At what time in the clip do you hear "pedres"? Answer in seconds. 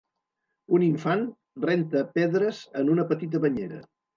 2.17-2.65